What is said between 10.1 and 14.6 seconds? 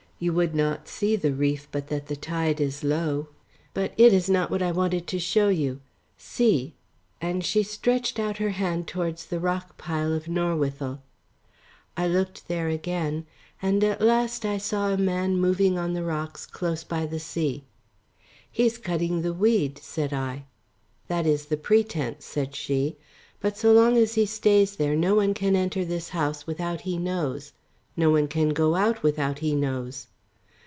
of Norwithel. I looked there again and at last I